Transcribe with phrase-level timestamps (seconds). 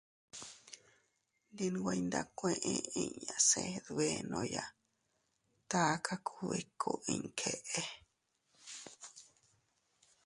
[1.51, 4.65] Ndi nweiyndakueʼe inña se dbenoya
[5.71, 7.81] taka kubikuu iña keʼe.